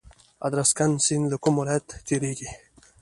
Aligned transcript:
ادرسکن 0.47 0.91
سیند 1.05 1.25
له 1.31 1.37
کوم 1.43 1.55
ولایت 1.59 1.87
تیریږي؟ 2.07 2.49